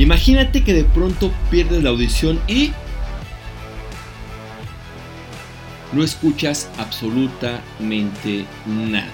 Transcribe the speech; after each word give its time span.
Imagínate 0.00 0.64
que 0.64 0.72
de 0.72 0.84
pronto 0.84 1.30
pierdes 1.50 1.82
la 1.82 1.90
audición 1.90 2.40
y 2.48 2.70
no 5.92 6.02
escuchas 6.02 6.70
absolutamente 6.78 8.46
nada. 8.64 9.12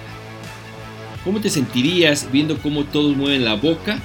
¿Cómo 1.25 1.41
te 1.41 1.49
sentirías 1.49 2.31
viendo 2.31 2.57
cómo 2.59 2.85
todos 2.85 3.17
mueven 3.17 3.43
la 3.43 3.55
boca 3.55 4.01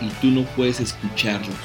y 0.00 0.06
tú 0.20 0.28
no 0.28 0.44
puedes 0.54 0.78
escucharlos? 0.78 1.56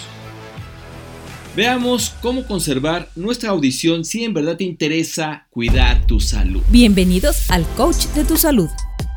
Veamos 1.55 2.15
cómo 2.19 2.47
conservar 2.47 3.09
nuestra 3.15 3.51
audición 3.51 4.03
si 4.03 4.23
en 4.23 4.33
verdad 4.33 4.57
te 4.57 4.63
interesa 4.63 5.45
cuidar 5.51 6.07
tu 6.07 6.19
salud. 6.19 6.63
Bienvenidos 6.69 7.51
al 7.51 7.67
Coach 7.77 8.07
de 8.15 8.25
tu 8.25 8.35
Salud, 8.35 8.69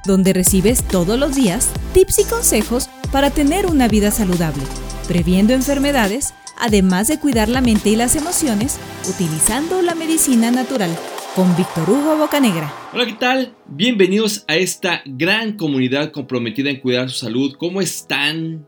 donde 0.04 0.34
recibes 0.34 0.86
todos 0.86 1.18
los 1.18 1.34
días 1.34 1.70
tips 1.94 2.18
y 2.18 2.24
consejos 2.24 2.90
para 3.10 3.30
tener 3.30 3.64
una 3.64 3.88
vida 3.88 4.10
saludable 4.10 4.62
previendo 5.08 5.54
enfermedades, 5.54 6.34
además 6.58 7.08
de 7.08 7.18
cuidar 7.18 7.48
la 7.48 7.62
mente 7.62 7.88
y 7.88 7.96
las 7.96 8.14
emociones, 8.14 8.78
utilizando 9.08 9.80
la 9.80 9.94
medicina 9.94 10.50
natural. 10.50 10.90
Con 11.34 11.56
Víctor 11.56 11.88
Hugo 11.88 12.16
Bocanegra. 12.16 12.72
Hola, 12.92 13.06
¿qué 13.06 13.14
tal? 13.14 13.54
Bienvenidos 13.66 14.44
a 14.48 14.56
esta 14.56 15.02
gran 15.06 15.56
comunidad 15.56 16.10
comprometida 16.10 16.68
en 16.68 16.80
cuidar 16.80 17.08
su 17.10 17.24
salud. 17.24 17.54
¿Cómo 17.58 17.80
están? 17.80 18.66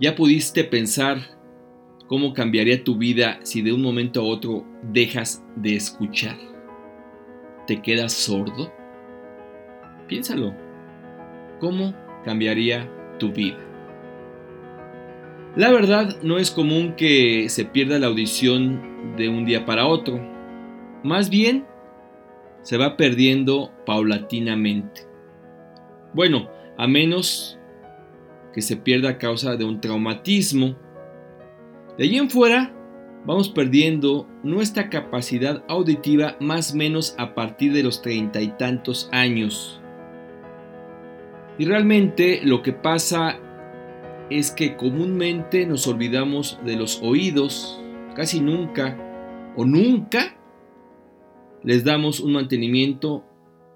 ¿Ya 0.00 0.14
pudiste 0.14 0.64
pensar 0.64 1.18
cómo 2.06 2.34
cambiaría 2.34 2.84
tu 2.84 2.96
vida 2.96 3.38
si 3.42 3.62
de 3.62 3.72
un 3.72 3.82
momento 3.82 4.20
a 4.20 4.24
otro 4.24 4.66
dejas 4.82 5.42
de 5.56 5.76
escuchar? 5.76 6.36
¿Te 7.66 7.80
quedas 7.80 8.12
sordo? 8.12 8.72
Piénsalo. 10.08 10.54
¿Cómo 11.60 11.94
cambiaría 12.24 12.90
tu 13.18 13.32
vida? 13.32 13.66
La 15.56 15.72
verdad 15.72 16.18
no 16.22 16.36
es 16.36 16.50
común 16.50 16.96
que 16.96 17.48
se 17.48 17.64
pierda 17.64 17.98
la 17.98 18.08
audición 18.08 19.16
de 19.16 19.30
un 19.30 19.46
día 19.46 19.64
para 19.64 19.86
otro. 19.86 20.20
Más 21.02 21.30
bien, 21.30 21.64
se 22.60 22.76
va 22.76 22.98
perdiendo 22.98 23.72
paulatinamente. 23.86 25.06
Bueno, 26.12 26.50
a 26.76 26.86
menos 26.86 27.58
que 28.52 28.60
se 28.60 28.76
pierda 28.76 29.08
a 29.10 29.18
causa 29.18 29.56
de 29.56 29.64
un 29.64 29.80
traumatismo. 29.80 30.76
De 31.96 32.04
allí 32.04 32.18
en 32.18 32.28
fuera, 32.28 32.74
vamos 33.24 33.48
perdiendo 33.48 34.28
nuestra 34.42 34.90
capacidad 34.90 35.64
auditiva 35.68 36.36
más 36.38 36.74
o 36.74 36.76
menos 36.76 37.14
a 37.16 37.34
partir 37.34 37.72
de 37.72 37.82
los 37.82 38.02
treinta 38.02 38.42
y 38.42 38.48
tantos 38.48 39.08
años. 39.10 39.80
Y 41.56 41.64
realmente 41.64 42.42
lo 42.44 42.62
que 42.62 42.74
pasa 42.74 43.40
es 44.30 44.50
que 44.50 44.76
comúnmente 44.76 45.66
nos 45.66 45.86
olvidamos 45.86 46.58
de 46.64 46.76
los 46.76 47.00
oídos, 47.02 47.80
casi 48.14 48.40
nunca 48.40 48.96
o 49.56 49.64
nunca 49.64 50.36
les 51.62 51.84
damos 51.84 52.20
un 52.20 52.32
mantenimiento, 52.32 53.24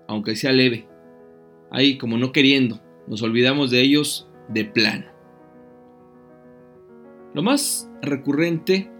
aunque 0.09 0.37
sea 0.37 0.53
leve. 0.53 0.89
Ahí 1.71 1.99
como 1.99 2.19
no 2.19 2.33
queriendo, 2.33 2.81
nos 3.07 3.23
olvidamos 3.23 3.71
de 3.71 3.81
ellos 3.81 4.29
de 4.49 4.65
plano. 4.65 5.07
Lo 7.33 7.43
más 7.43 7.89
recurrente 8.03 8.91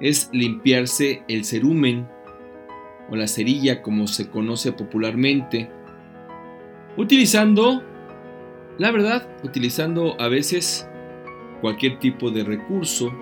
es 0.00 0.28
limpiarse 0.32 1.22
el 1.28 1.44
cerumen 1.44 2.06
o 3.10 3.16
la 3.16 3.26
cerilla 3.26 3.82
como 3.82 4.06
se 4.06 4.30
conoce 4.30 4.72
popularmente, 4.72 5.70
utilizando 6.96 7.82
la 8.80 8.90
verdad, 8.92 9.28
utilizando 9.44 10.18
a 10.18 10.28
veces 10.28 10.88
cualquier 11.60 11.98
tipo 11.98 12.30
de 12.30 12.44
recurso, 12.44 13.12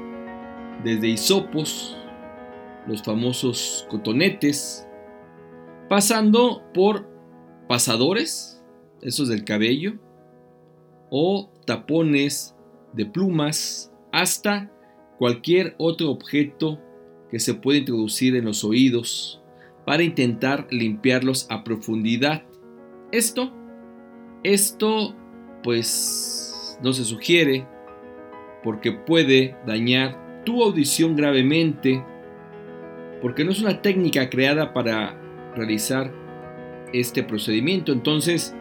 desde 0.84 1.08
hisopos, 1.08 1.98
los 2.86 3.02
famosos 3.02 3.84
cotonetes, 3.90 4.86
pasando 5.88 6.62
por 6.72 7.08
pasadores, 7.66 8.64
esos 9.02 9.28
del 9.28 9.42
cabello, 9.42 9.94
o 11.10 11.50
tapones 11.66 12.54
de 12.92 13.06
plumas, 13.06 13.92
hasta 14.12 14.70
cualquier 15.18 15.74
otro 15.78 16.10
objeto 16.10 16.78
que 17.32 17.40
se 17.40 17.54
puede 17.54 17.80
introducir 17.80 18.36
en 18.36 18.44
los 18.44 18.62
oídos 18.62 19.42
para 19.84 20.04
intentar 20.04 20.68
limpiarlos 20.70 21.48
a 21.50 21.64
profundidad. 21.64 22.44
Esto, 23.10 23.52
esto 24.44 25.16
pues 25.68 26.78
no 26.82 26.94
se 26.94 27.04
sugiere 27.04 27.68
porque 28.64 28.90
puede 28.90 29.54
dañar 29.66 30.42
tu 30.46 30.62
audición 30.62 31.14
gravemente, 31.14 32.02
porque 33.20 33.44
no 33.44 33.50
es 33.50 33.60
una 33.60 33.82
técnica 33.82 34.30
creada 34.30 34.72
para 34.72 35.20
realizar 35.54 36.10
este 36.94 37.22
procedimiento. 37.22 37.92
Entonces, 37.92 38.56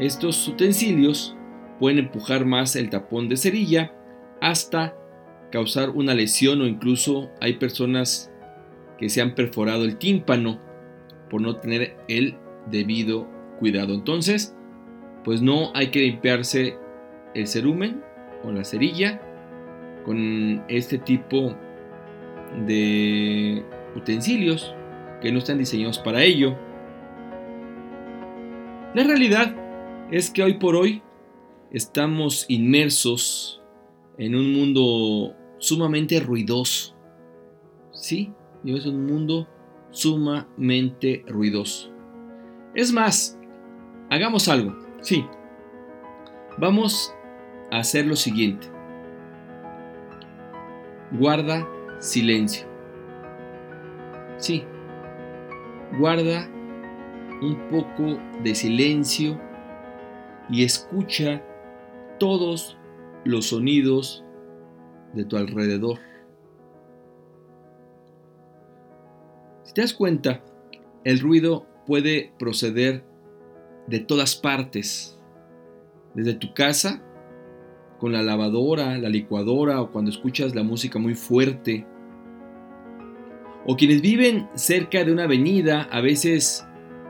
estos 0.00 0.48
utensilios 0.48 1.36
pueden 1.78 2.00
empujar 2.00 2.44
más 2.44 2.74
el 2.74 2.90
tapón 2.90 3.28
de 3.28 3.36
cerilla 3.36 3.94
hasta 4.40 4.96
causar 5.52 5.90
una 5.90 6.12
lesión 6.12 6.60
o 6.60 6.66
incluso 6.66 7.30
hay 7.40 7.52
personas 7.52 8.32
que 8.98 9.08
se 9.08 9.20
han 9.20 9.36
perforado 9.36 9.84
el 9.84 9.96
tímpano 9.96 10.60
por 11.30 11.40
no 11.40 11.54
tener 11.60 11.96
el 12.08 12.36
debido 12.68 13.28
cuidado. 13.60 13.94
Entonces, 13.94 14.56
pues 15.24 15.42
no 15.42 15.70
hay 15.74 15.90
que 15.90 16.00
limpiarse 16.00 16.78
el 17.34 17.46
cerumen 17.46 18.02
o 18.44 18.50
la 18.50 18.64
cerilla 18.64 19.20
con 20.04 20.64
este 20.68 20.98
tipo 20.98 21.54
de 22.66 23.64
utensilios 23.96 24.74
que 25.20 25.32
no 25.32 25.38
están 25.38 25.58
diseñados 25.58 25.98
para 25.98 26.22
ello. 26.22 26.56
La 28.94 29.04
realidad 29.04 29.54
es 30.10 30.30
que 30.30 30.42
hoy 30.42 30.54
por 30.54 30.76
hoy 30.76 31.02
estamos 31.70 32.44
inmersos 32.48 33.62
en 34.18 34.34
un 34.34 34.52
mundo 34.52 35.34
sumamente 35.58 36.20
ruidoso. 36.20 36.94
Sí, 37.92 38.32
es 38.64 38.86
un 38.86 39.06
mundo 39.06 39.48
sumamente 39.90 41.24
ruidoso. 41.28 41.90
Es 42.74 42.92
más, 42.92 43.38
hagamos 44.10 44.48
algo. 44.48 44.81
Sí. 45.02 45.26
Vamos 46.58 47.14
a 47.72 47.78
hacer 47.78 48.06
lo 48.06 48.14
siguiente. 48.14 48.68
Guarda 51.12 51.68
silencio. 51.98 52.66
Sí. 54.38 54.64
Guarda 55.98 56.48
un 57.42 57.58
poco 57.68 58.18
de 58.42 58.54
silencio 58.54 59.38
y 60.48 60.64
escucha 60.64 61.42
todos 62.18 62.78
los 63.24 63.46
sonidos 63.46 64.24
de 65.14 65.24
tu 65.24 65.36
alrededor. 65.36 65.98
Si 69.64 69.74
te 69.74 69.80
das 69.80 69.94
cuenta, 69.94 70.42
el 71.04 71.18
ruido 71.18 71.66
puede 71.86 72.32
proceder 72.38 73.11
de 73.86 74.00
todas 74.00 74.36
partes, 74.36 75.18
desde 76.14 76.34
tu 76.34 76.54
casa, 76.54 77.02
con 77.98 78.12
la 78.12 78.22
lavadora, 78.22 78.98
la 78.98 79.08
licuadora 79.08 79.80
o 79.80 79.92
cuando 79.92 80.10
escuchas 80.10 80.54
la 80.54 80.64
música 80.64 80.98
muy 80.98 81.14
fuerte. 81.14 81.86
O 83.64 83.76
quienes 83.76 84.02
viven 84.02 84.48
cerca 84.54 85.04
de 85.04 85.12
una 85.12 85.24
avenida 85.24 85.82
a 85.82 86.00
veces 86.00 86.66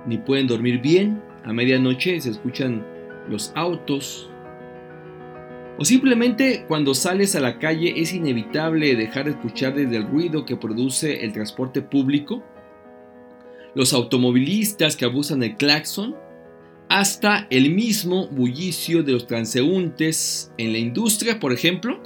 ni 0.07 0.19
pueden 0.19 0.47
dormir 0.47 0.83
bien, 0.83 1.23
a 1.45 1.53
medianoche 1.53 2.21
se 2.21 2.31
escuchan 2.31 2.85
los 3.29 3.53
autos. 3.55 4.31
O 5.79 5.85
simplemente 5.85 6.67
cuando 6.69 6.95
sales 6.95 7.35
a 7.35 7.41
la 7.41 7.59
calle 7.59 7.95
es 7.97 8.13
inevitable 8.13 8.95
dejar 8.95 9.25
de 9.25 9.31
escuchar 9.31 9.75
desde 9.75 9.97
el 9.97 10.07
ruido 10.07 10.45
que 10.45 10.57
produce 10.57 11.25
el 11.25 11.33
transporte 11.33 11.81
público. 11.81 12.43
Los 13.75 13.95
automovilistas 13.95 14.97
que 14.97 15.07
abusan 15.07 15.41
del 15.41 15.57
claxon 15.57 16.15
hasta 16.93 17.47
el 17.49 17.75
mismo 17.75 18.29
bullicio 18.29 19.03
de 19.03 19.13
los 19.13 19.27
transeúntes 19.27 20.53
en 20.59 20.73
la 20.73 20.79
industria, 20.79 21.41
por 21.41 21.55
ejemplo, 21.55 22.03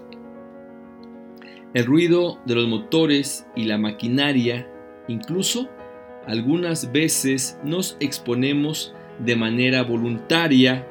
el 1.75 1.85
ruido 1.85 2.39
de 2.47 2.55
los 2.55 2.69
motores 2.69 3.49
y 3.57 3.65
la 3.65 3.79
maquinaria, 3.79 4.71
incluso 5.09 5.69
algunas 6.25 6.93
veces 6.93 7.59
nos 7.65 7.97
exponemos 7.99 8.95
de 9.19 9.35
manera 9.35 9.83
voluntaria. 9.83 10.87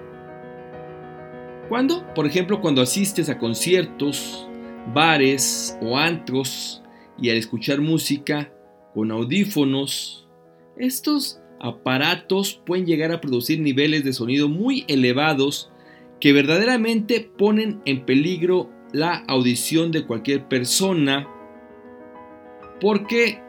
¿Cuándo? 1.69 2.05
Por 2.15 2.25
ejemplo, 2.25 2.59
cuando 2.59 2.81
asistes 2.81 3.29
a 3.29 3.37
conciertos, 3.37 4.45
bares 4.93 5.77
o 5.81 5.97
antros 5.97 6.83
y 7.17 7.29
al 7.29 7.37
escuchar 7.37 7.79
música 7.79 8.51
con 8.93 9.09
audífonos, 9.11 10.27
estos 10.75 11.39
aparatos 11.65 12.61
pueden 12.63 12.85
llegar 12.85 13.11
a 13.11 13.19
producir 13.19 13.59
niveles 13.59 14.03
de 14.03 14.13
sonido 14.13 14.47
muy 14.47 14.85
elevados 14.87 15.71
que 16.19 16.31
verdaderamente 16.31 17.27
ponen 17.37 17.81
en 17.85 18.05
peligro 18.05 18.69
la 18.93 19.23
audición 19.27 19.91
de 19.91 20.05
cualquier 20.05 20.47
persona 20.47 21.27
porque 22.79 23.41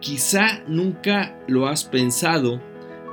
quizá 0.00 0.62
nunca 0.68 1.38
lo 1.48 1.68
has 1.68 1.84
pensado, 1.84 2.60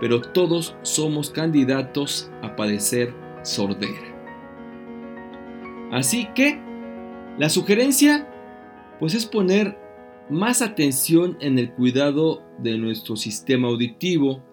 pero 0.01 0.22
todos 0.22 0.75
somos 0.81 1.30
candidatos 1.30 2.30
a 2.42 2.57
padecer 2.57 3.13
sordera. 3.44 4.16
Así 5.94 6.28
que 6.36 6.60
la 7.38 7.48
sugerencia 7.48 8.28
pues 9.00 9.13
es 9.13 9.25
poner 9.25 9.78
más 10.30 10.62
atención 10.62 11.38
en 11.39 11.57
el 11.57 11.72
cuidado 11.72 12.46
de 12.59 12.77
nuestro 12.77 13.15
sistema 13.15 13.68
auditivo 13.68 14.44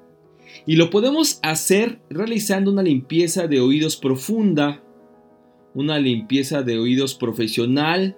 y 0.67 0.77
lo 0.77 0.91
podemos 0.91 1.41
hacer 1.43 2.01
realizando 2.11 2.71
una 2.71 2.83
limpieza 2.83 3.47
de 3.47 3.61
oídos 3.61 3.97
profunda, 3.97 4.83
una 5.75 5.99
limpieza 5.99 6.63
de 6.63 6.79
oídos 6.79 7.15
profesional, 7.15 8.17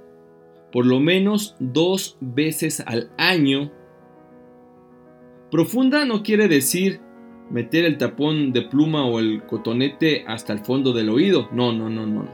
por 0.72 0.86
lo 0.86 1.00
menos 1.00 1.56
dos 1.58 2.18
veces 2.20 2.80
al 2.80 3.10
año. 3.16 3.72
Profunda 5.50 6.04
no 6.04 6.22
quiere 6.22 6.48
decir 6.48 7.00
meter 7.50 7.84
el 7.84 7.98
tapón 7.98 8.52
de 8.52 8.62
pluma 8.62 9.06
o 9.06 9.18
el 9.18 9.44
cotonete 9.44 10.24
hasta 10.26 10.52
el 10.52 10.60
fondo 10.60 10.92
del 10.92 11.08
oído. 11.08 11.48
No, 11.52 11.72
no, 11.72 11.88
no, 11.88 12.06
no. 12.06 12.28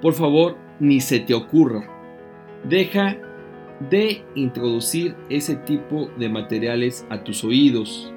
Por 0.00 0.14
favor, 0.14 0.56
ni 0.80 1.00
se 1.00 1.20
te 1.20 1.34
ocurra. 1.34 1.94
Deja 2.68 3.18
de 3.90 4.24
introducir 4.34 5.14
ese 5.30 5.56
tipo 5.56 6.10
de 6.18 6.28
materiales 6.28 7.06
a 7.10 7.22
tus 7.22 7.44
oídos. 7.44 8.12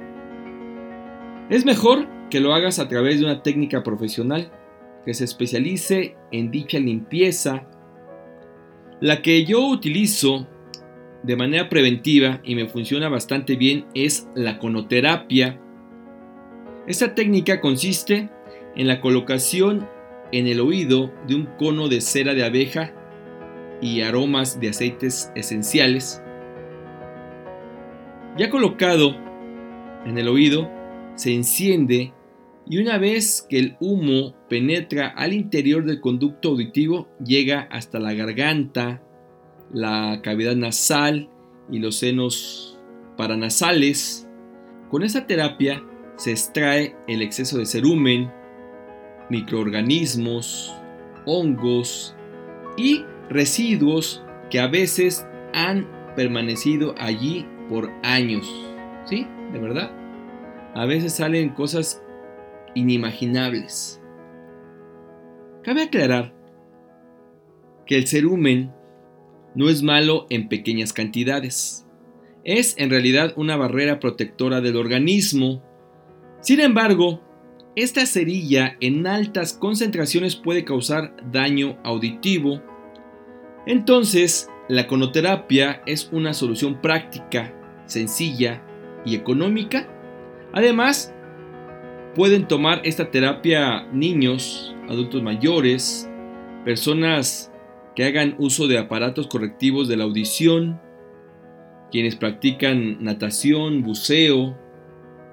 Es 1.50 1.66
mejor 1.66 2.08
que 2.30 2.40
lo 2.40 2.54
hagas 2.54 2.80
a 2.80 2.88
través 2.88 3.20
de 3.20 3.26
una 3.26 3.44
técnica 3.44 3.84
profesional 3.84 4.52
que 5.06 5.14
se 5.14 5.26
especialice 5.26 6.16
en 6.32 6.52
dicha 6.52 6.80
limpieza. 6.80 7.68
La 9.00 9.22
que 9.22 9.46
yo 9.46 9.68
utilizo 9.68 10.48
de 11.24 11.36
manera 11.36 11.70
preventiva 11.70 12.40
y 12.44 12.56
me 12.56 12.68
funciona 12.68 13.10
bastante 13.10 13.56
bien 13.56 13.86
es 13.94 14.28
la 14.36 14.60
conoterapia. 14.60 15.60
Esta 16.88 17.14
técnica 17.14 17.62
consiste 17.62 18.30
en 18.76 18.88
la 18.88 19.02
colocación 19.02 19.88
en 20.32 20.48
el 20.48 20.60
oído 20.60 21.14
de 21.28 21.36
un 21.36 21.46
cono 21.58 21.90
de 21.90 22.02
cera 22.02 22.34
de 22.34 22.44
abeja 22.44 22.94
y 23.82 24.02
aromas 24.02 24.60
de 24.60 24.70
aceites 24.70 25.32
esenciales. 25.36 26.22
Ya 28.38 28.50
colocado 28.50 29.16
en 30.06 30.18
el 30.18 30.28
oído, 30.28 30.70
se 31.16 31.34
enciende 31.34 32.14
y 32.68 32.78
una 32.78 32.98
vez 32.98 33.46
que 33.50 33.60
el 33.60 33.78
humo 33.80 34.36
penetra 34.48 35.08
al 35.08 35.34
interior 35.34 35.84
del 35.84 36.00
conducto 36.00 36.50
auditivo, 36.50 37.10
llega 37.24 37.68
hasta 37.72 38.00
la 38.00 38.14
garganta, 38.14 39.02
la 39.74 40.22
cavidad 40.24 40.56
nasal 40.56 41.30
y 41.70 41.80
los 41.80 41.98
senos 41.98 42.80
paranasales. 43.18 44.28
Con 44.90 45.04
esta 45.04 45.26
terapia 45.26 45.84
se 46.16 46.32
extrae 46.32 46.96
el 47.08 47.22
exceso 47.22 47.58
de 47.58 47.66
cerumen, 47.66 48.32
microorganismos, 49.30 50.74
hongos 51.26 52.16
y 52.78 53.04
residuos 53.32 54.24
que 54.50 54.60
a 54.60 54.68
veces 54.68 55.26
han 55.54 55.88
permanecido 56.16 56.94
allí 56.98 57.48
por 57.70 57.90
años. 58.04 58.46
¿Sí? 59.06 59.26
¿De 59.54 59.60
verdad? 59.60 59.92
A 60.76 60.86
veces 60.86 61.14
salen 61.14 61.50
cosas 61.50 62.04
inimaginables. 62.76 64.02
Cabe 65.64 65.84
aclarar 65.84 66.34
que 67.86 67.98
el 67.98 68.08
cerumen 68.08 68.74
no 69.56 69.70
es 69.70 69.82
malo 69.82 70.28
en 70.30 70.50
pequeñas 70.50 70.94
cantidades. 70.94 71.88
Es 72.44 72.76
en 72.78 72.90
realidad 72.90 73.34
una 73.38 73.56
barrera 73.56 74.00
protectora 74.00 74.62
del 74.62 74.76
organismo. 74.76 75.64
Sin 76.42 76.60
embargo, 76.60 77.22
esta 77.76 78.06
cerilla 78.06 78.76
en 78.82 79.08
altas 79.08 79.54
concentraciones 79.54 80.36
puede 80.36 80.66
causar 80.66 81.16
daño 81.32 81.78
auditivo 81.84 82.62
entonces, 83.66 84.50
la 84.68 84.88
conoterapia 84.88 85.82
es 85.86 86.10
una 86.12 86.34
solución 86.34 86.82
práctica, 86.82 87.54
sencilla 87.86 88.64
y 89.06 89.16
económica. 89.16 89.88
Además, 90.54 91.14
pueden 92.16 92.48
tomar 92.48 92.82
esta 92.84 93.12
terapia 93.12 93.88
niños, 93.92 94.76
adultos 94.90 95.22
mayores, 95.22 96.10
personas 96.66 97.52
que 97.96 98.06
hagan 98.06 98.36
uso 98.38 98.68
de 98.68 98.78
aparatos 98.78 99.28
correctivos 99.28 99.88
de 99.88 99.98
la 99.98 100.06
audición, 100.06 100.80
quienes 101.92 102.16
practican 102.16 103.04
natación, 103.04 103.84
buceo, 103.84 104.58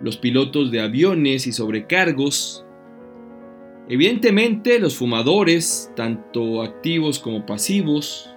los 0.00 0.16
pilotos 0.16 0.70
de 0.70 0.80
aviones 0.80 1.46
y 1.46 1.52
sobrecargos, 1.52 2.64
Evidentemente 3.90 4.78
los 4.78 4.96
fumadores, 4.96 5.90
tanto 5.96 6.62
activos 6.62 7.18
como 7.18 7.46
pasivos, 7.46 8.34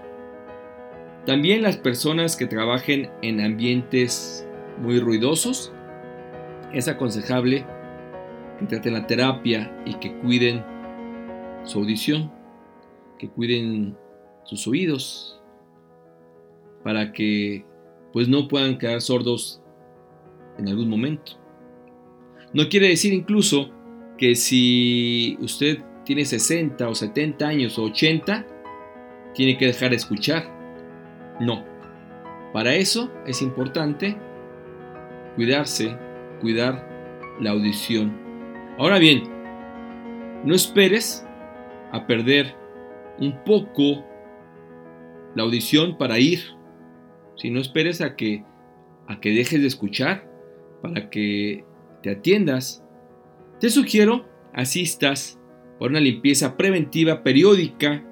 también 1.26 1.62
las 1.62 1.76
personas 1.76 2.38
que 2.38 2.48
trabajen 2.48 3.10
en 3.22 3.42
ambientes 3.42 4.48
muy 4.82 5.00
ruidosos, 5.00 5.74
es 6.74 6.88
aconsejable 6.88 7.66
que 8.60 8.66
traten 8.66 8.94
la 8.94 9.08
terapia 9.08 9.76
y 9.86 9.96
que 9.96 10.16
cuiden 10.20 10.64
su 11.64 11.80
audición, 11.80 12.32
que 13.20 13.30
cuiden 13.30 13.98
sus 14.46 14.66
oídos, 14.68 15.42
para 16.82 17.12
que 17.12 17.66
pues 18.14 18.30
no 18.30 18.48
puedan 18.48 18.78
quedar 18.78 19.02
sordos 19.02 19.62
en 20.58 20.70
algún 20.70 20.90
momento. 20.90 21.34
No 22.54 22.70
quiere 22.70 22.88
decir 22.88 23.12
incluso 23.12 23.70
que 24.22 24.36
si 24.36 25.36
usted 25.42 25.80
tiene 26.06 26.26
60 26.26 26.88
o 26.88 26.94
70 26.94 27.48
años 27.48 27.80
o 27.80 27.86
80, 27.86 28.46
tiene 29.34 29.58
que 29.58 29.66
dejar 29.66 29.90
de 29.90 29.96
escuchar. 29.96 30.46
No. 31.40 31.66
Para 32.54 32.76
eso 32.76 33.12
es 33.26 33.42
importante 33.42 34.16
cuidarse, 35.36 35.98
cuidar 36.40 36.88
la 37.40 37.50
audición. 37.50 38.16
Ahora 38.78 39.00
bien, 39.00 39.24
no 40.46 40.54
esperes 40.54 41.26
a 41.92 42.06
perder 42.06 42.56
un 43.18 43.44
poco 43.44 44.06
la 45.34 45.42
audición 45.42 45.98
para 45.98 46.20
ir. 46.20 46.42
Si 47.38 47.50
no 47.50 47.60
esperes 47.60 48.02
a 48.02 48.16
que 48.16 48.46
a 49.08 49.20
que 49.20 49.32
dejes 49.32 49.62
de 49.62 49.68
escuchar 49.68 50.30
para 50.84 51.10
que 51.10 51.66
te 52.04 52.12
atiendas 52.12 52.86
te 53.62 53.70
sugiero 53.70 54.26
asistas 54.54 55.40
por 55.78 55.92
una 55.92 56.00
limpieza 56.00 56.58
preventiva 56.58 57.22
periódica. 57.22 58.04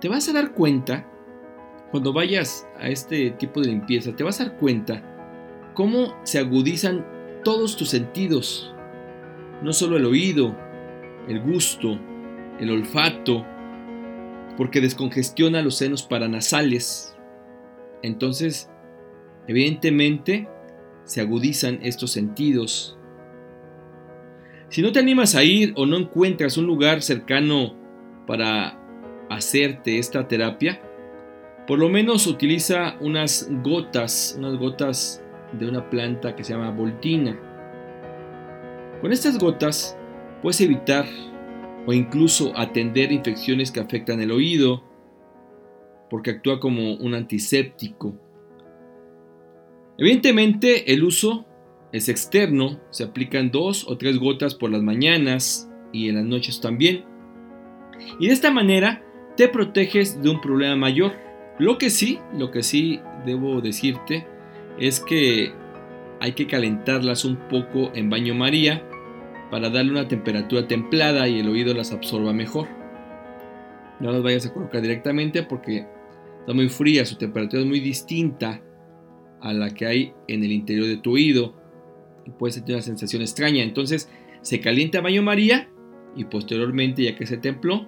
Te 0.00 0.08
vas 0.08 0.28
a 0.28 0.32
dar 0.32 0.52
cuenta, 0.52 1.10
cuando 1.90 2.12
vayas 2.12 2.64
a 2.78 2.88
este 2.88 3.32
tipo 3.32 3.60
de 3.60 3.70
limpieza, 3.70 4.14
te 4.14 4.22
vas 4.22 4.40
a 4.40 4.44
dar 4.44 4.56
cuenta 4.56 5.02
cómo 5.74 6.14
se 6.22 6.38
agudizan 6.38 7.04
todos 7.42 7.76
tus 7.76 7.88
sentidos. 7.88 8.72
No 9.64 9.72
solo 9.72 9.96
el 9.96 10.04
oído, 10.04 10.56
el 11.26 11.40
gusto, 11.40 11.98
el 12.60 12.70
olfato, 12.70 13.44
porque 14.56 14.80
descongestiona 14.80 15.60
los 15.60 15.74
senos 15.74 16.04
paranasales. 16.04 17.16
Entonces, 18.02 18.70
evidentemente, 19.48 20.48
se 21.02 21.20
agudizan 21.20 21.80
estos 21.82 22.12
sentidos 22.12 22.96
si 24.70 24.82
no 24.82 24.92
te 24.92 25.00
animas 25.00 25.34
a 25.34 25.42
ir 25.42 25.72
o 25.76 25.84
no 25.84 25.96
encuentras 25.96 26.56
un 26.56 26.66
lugar 26.66 27.02
cercano 27.02 27.74
para 28.26 28.78
hacerte 29.28 29.98
esta 29.98 30.28
terapia, 30.28 30.80
por 31.66 31.78
lo 31.78 31.88
menos 31.88 32.28
utiliza 32.28 32.96
unas 33.00 33.48
gotas, 33.64 34.36
unas 34.38 34.56
gotas 34.56 35.24
de 35.52 35.68
una 35.68 35.90
planta 35.90 36.36
que 36.36 36.44
se 36.44 36.52
llama 36.52 36.70
voltina. 36.70 37.36
Con 39.00 39.12
estas 39.12 39.38
gotas 39.38 39.98
puedes 40.40 40.60
evitar 40.60 41.04
o 41.86 41.92
incluso 41.92 42.52
atender 42.56 43.10
infecciones 43.10 43.72
que 43.72 43.80
afectan 43.80 44.20
el 44.20 44.30
oído, 44.30 44.84
porque 46.08 46.30
actúa 46.30 46.60
como 46.60 46.94
un 46.94 47.14
antiséptico. 47.14 48.14
Evidentemente 49.98 50.92
el 50.92 51.02
uso 51.02 51.46
es 51.92 52.08
externo, 52.08 52.80
se 52.90 53.04
aplican 53.04 53.50
dos 53.50 53.86
o 53.88 53.96
tres 53.96 54.18
gotas 54.18 54.54
por 54.54 54.70
las 54.70 54.82
mañanas 54.82 55.68
y 55.92 56.08
en 56.08 56.16
las 56.16 56.24
noches 56.24 56.60
también. 56.60 57.04
Y 58.18 58.28
de 58.28 58.32
esta 58.32 58.50
manera 58.50 59.04
te 59.36 59.48
proteges 59.48 60.22
de 60.22 60.30
un 60.30 60.40
problema 60.40 60.76
mayor. 60.76 61.12
Lo 61.58 61.78
que 61.78 61.90
sí, 61.90 62.18
lo 62.36 62.50
que 62.50 62.62
sí 62.62 63.00
debo 63.26 63.60
decirte 63.60 64.26
es 64.78 65.00
que 65.00 65.52
hay 66.20 66.32
que 66.32 66.46
calentarlas 66.46 67.24
un 67.24 67.36
poco 67.48 67.90
en 67.94 68.08
baño 68.08 68.34
María 68.34 68.84
para 69.50 69.68
darle 69.68 69.90
una 69.90 70.08
temperatura 70.08 70.68
templada 70.68 71.26
y 71.26 71.40
el 71.40 71.48
oído 71.48 71.74
las 71.74 71.92
absorba 71.92 72.32
mejor. 72.32 72.68
No 73.98 74.12
las 74.12 74.22
vayas 74.22 74.46
a 74.46 74.54
colocar 74.54 74.80
directamente 74.80 75.42
porque 75.42 75.86
está 76.40 76.52
muy 76.54 76.68
fría, 76.68 77.04
su 77.04 77.16
temperatura 77.16 77.62
es 77.62 77.68
muy 77.68 77.80
distinta 77.80 78.62
a 79.40 79.52
la 79.52 79.70
que 79.70 79.86
hay 79.86 80.12
en 80.28 80.44
el 80.44 80.52
interior 80.52 80.86
de 80.86 80.98
tu 80.98 81.14
oído 81.14 81.59
y 82.30 82.38
puede 82.38 82.52
sentir 82.52 82.76
una 82.76 82.82
sensación 82.82 83.22
extraña. 83.22 83.62
Entonces 83.62 84.08
se 84.42 84.60
calienta 84.60 85.00
baño 85.00 85.22
María 85.22 85.68
y 86.16 86.24
posteriormente, 86.24 87.02
ya 87.02 87.16
que 87.16 87.26
se 87.26 87.36
templó, 87.36 87.86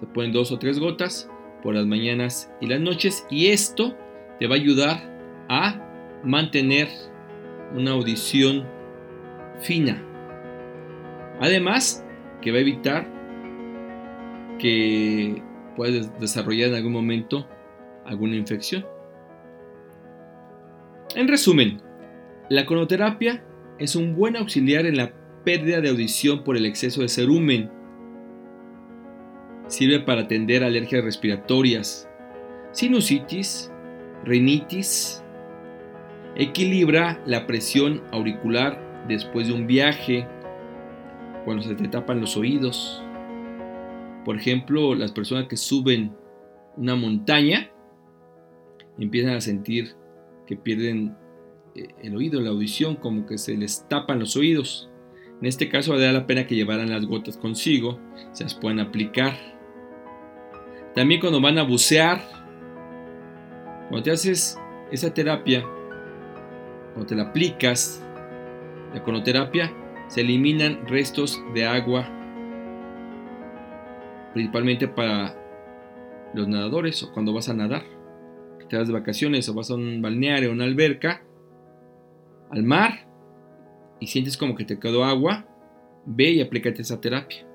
se 0.00 0.06
ponen 0.06 0.32
dos 0.32 0.50
o 0.52 0.58
tres 0.58 0.78
gotas 0.78 1.30
por 1.62 1.74
las 1.74 1.86
mañanas 1.86 2.50
y 2.60 2.66
las 2.66 2.80
noches 2.80 3.26
y 3.30 3.48
esto 3.48 3.96
te 4.38 4.46
va 4.46 4.56
a 4.56 4.58
ayudar 4.58 5.44
a 5.48 6.20
mantener 6.24 6.88
una 7.74 7.92
audición 7.92 8.66
fina. 9.60 10.02
Además, 11.40 12.04
que 12.40 12.50
va 12.50 12.58
a 12.58 12.60
evitar 12.60 13.08
que 14.58 15.42
puedas 15.76 16.18
desarrollar 16.20 16.70
en 16.70 16.74
algún 16.76 16.92
momento 16.92 17.48
alguna 18.04 18.36
infección. 18.36 18.84
En 21.14 21.28
resumen, 21.28 21.80
la 22.48 22.66
conoterapia 22.66 23.44
es 23.78 23.96
un 23.96 24.14
buen 24.14 24.36
auxiliar 24.36 24.86
en 24.86 24.96
la 24.96 25.12
pérdida 25.44 25.80
de 25.80 25.88
audición 25.88 26.44
por 26.44 26.56
el 26.56 26.66
exceso 26.66 27.02
de 27.02 27.08
cerumen. 27.08 27.70
Sirve 29.66 30.00
para 30.00 30.22
atender 30.22 30.64
alergias 30.64 31.04
respiratorias, 31.04 32.08
sinusitis, 32.72 33.70
rinitis. 34.24 35.22
Equilibra 36.36 37.22
la 37.26 37.46
presión 37.46 38.02
auricular 38.10 39.04
después 39.08 39.48
de 39.48 39.52
un 39.52 39.66
viaje, 39.66 40.26
cuando 41.44 41.62
se 41.62 41.74
te 41.74 41.88
tapan 41.88 42.20
los 42.20 42.36
oídos. 42.36 43.02
Por 44.24 44.36
ejemplo, 44.36 44.94
las 44.94 45.12
personas 45.12 45.48
que 45.48 45.56
suben 45.56 46.14
una 46.76 46.94
montaña 46.94 47.70
empiezan 48.98 49.34
a 49.34 49.40
sentir 49.40 49.94
que 50.46 50.56
pierden 50.56 51.16
el 51.74 52.16
oído, 52.16 52.40
la 52.40 52.50
audición, 52.50 52.96
como 52.96 53.26
que 53.26 53.38
se 53.38 53.56
les 53.56 53.86
tapan 53.88 54.18
los 54.18 54.36
oídos. 54.36 54.90
En 55.40 55.46
este 55.46 55.68
caso 55.68 55.90
valdría 55.90 56.12
la 56.12 56.26
pena 56.26 56.46
que 56.46 56.54
llevaran 56.54 56.90
las 56.90 57.04
gotas 57.06 57.36
consigo, 57.36 57.98
se 58.32 58.44
las 58.44 58.54
pueden 58.54 58.80
aplicar. 58.80 59.34
También 60.94 61.20
cuando 61.20 61.40
van 61.40 61.58
a 61.58 61.62
bucear, 61.62 62.22
cuando 63.88 64.02
te 64.02 64.10
haces 64.10 64.58
esa 64.90 65.12
terapia, 65.12 65.64
cuando 66.92 67.06
te 67.06 67.14
la 67.14 67.24
aplicas, 67.24 68.04
la 68.94 69.02
conoterapia, 69.02 69.72
se 70.08 70.20
eliminan 70.20 70.86
restos 70.86 71.42
de 71.54 71.64
agua, 71.64 72.06
principalmente 74.34 74.86
para 74.86 75.34
los 76.34 76.46
nadadores 76.48 77.02
o 77.02 77.12
cuando 77.12 77.32
vas 77.32 77.48
a 77.48 77.54
nadar, 77.54 77.84
te 78.68 78.76
vas 78.76 78.86
de 78.86 78.92
vacaciones 78.94 79.48
o 79.48 79.54
vas 79.54 79.70
a 79.70 79.74
un 79.74 80.00
balneario 80.00 80.50
o 80.50 80.52
una 80.52 80.64
alberca, 80.64 81.22
al 82.52 82.62
mar, 82.62 83.06
y 83.98 84.08
sientes 84.08 84.36
como 84.36 84.54
que 84.54 84.64
te 84.64 84.78
quedó 84.78 85.04
agua, 85.04 85.46
ve 86.04 86.30
y 86.30 86.40
aplícate 86.40 86.82
esa 86.82 87.00
terapia. 87.00 87.46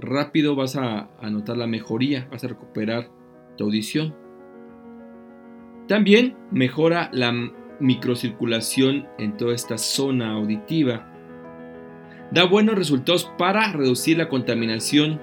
Rápido 0.00 0.56
vas 0.56 0.76
a, 0.76 1.10
a 1.20 1.30
notar 1.30 1.56
la 1.58 1.66
mejoría, 1.66 2.26
vas 2.30 2.44
a 2.44 2.48
recuperar 2.48 3.10
tu 3.56 3.64
audición. 3.64 4.14
También 5.86 6.36
mejora 6.50 7.10
la 7.12 7.32
microcirculación 7.80 9.06
en 9.18 9.36
toda 9.36 9.54
esta 9.54 9.76
zona 9.76 10.32
auditiva. 10.32 11.06
Da 12.30 12.44
buenos 12.44 12.76
resultados 12.76 13.30
para 13.36 13.72
reducir 13.72 14.16
la 14.16 14.28
contaminación 14.28 15.20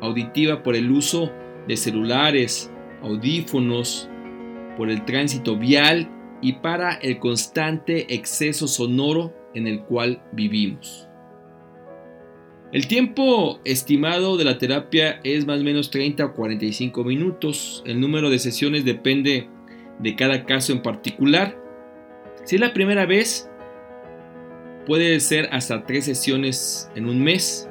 auditiva 0.00 0.62
por 0.62 0.74
el 0.74 0.90
uso 0.90 1.30
de 1.68 1.76
celulares, 1.76 2.72
audífonos, 3.02 4.08
por 4.76 4.90
el 4.90 5.04
tránsito 5.04 5.56
vial 5.56 6.10
y 6.42 6.54
para 6.54 6.94
el 6.94 7.18
constante 7.18 8.14
exceso 8.14 8.68
sonoro 8.68 9.34
en 9.54 9.66
el 9.66 9.82
cual 9.82 10.22
vivimos. 10.32 11.08
El 12.72 12.88
tiempo 12.88 13.60
estimado 13.64 14.36
de 14.36 14.44
la 14.44 14.58
terapia 14.58 15.20
es 15.22 15.46
más 15.46 15.60
o 15.60 15.64
menos 15.64 15.90
30 15.90 16.24
o 16.26 16.34
45 16.34 17.04
minutos. 17.04 17.82
El 17.86 18.00
número 18.00 18.28
de 18.28 18.38
sesiones 18.38 18.84
depende 18.84 19.48
de 20.00 20.16
cada 20.16 20.44
caso 20.44 20.72
en 20.72 20.82
particular. 20.82 21.56
Si 22.44 22.56
es 22.56 22.60
la 22.60 22.74
primera 22.74 23.06
vez, 23.06 23.48
puede 24.84 25.18
ser 25.20 25.48
hasta 25.52 25.86
tres 25.86 26.04
sesiones 26.04 26.90
en 26.96 27.08
un 27.08 27.22
mes. 27.22 27.68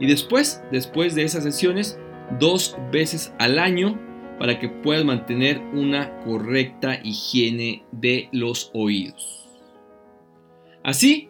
Y 0.00 0.06
después, 0.06 0.62
después 0.70 1.14
de 1.14 1.24
esas 1.24 1.44
sesiones, 1.44 1.98
dos 2.38 2.76
veces 2.92 3.34
al 3.38 3.58
año 3.58 4.00
para 4.38 4.58
que 4.58 4.68
puedas 4.68 5.04
mantener 5.04 5.58
una 5.72 6.18
correcta 6.20 7.00
higiene 7.02 7.84
de 7.92 8.28
los 8.32 8.70
oídos. 8.74 9.48
Así 10.82 11.28